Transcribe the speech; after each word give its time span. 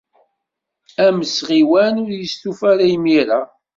Amesɣiwan 1.05 1.95
ur 2.03 2.11
yestufa 2.15 2.65
ara 2.71 2.85
imir-a. 2.95 3.41